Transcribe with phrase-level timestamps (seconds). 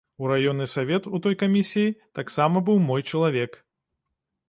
[0.21, 3.65] У раённы савет, у той камісіі, таксама быў мой чалавек.